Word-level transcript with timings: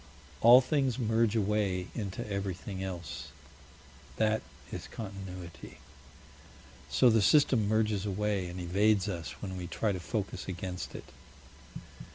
All 0.41 0.61
things 0.61 0.97
merge 0.97 1.35
away 1.35 1.89
into 1.93 2.27
everything 2.27 2.81
else. 2.81 3.27
That 4.15 4.41
is 4.71 4.87
Continuity. 4.87 5.77
So 6.89 7.11
the 7.11 7.21
System 7.21 7.67
merges 7.67 8.03
away 8.07 8.47
and 8.47 8.59
evades 8.59 9.07
us 9.07 9.33
when 9.43 9.57
we 9.57 9.67
try 9.67 9.91
to 9.91 9.99
focus 9.99 10.47
against 10.47 10.95
it. 10.95 11.05